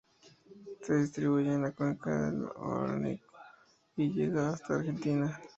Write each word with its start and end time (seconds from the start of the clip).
Se 0.81 0.95
distribuye 0.95 1.53
en 1.53 1.61
la 1.61 1.73
cuenca 1.73 2.09
del 2.09 2.45
Orinoco, 2.55 3.37
y 3.97 4.11
llega 4.11 4.49
hasta 4.49 4.77
Argentina. 4.77 5.39